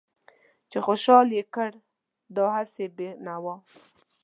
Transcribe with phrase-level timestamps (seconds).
[0.69, 1.71] چې خوشحال يې کړ
[2.35, 3.55] دا هسې بې نوا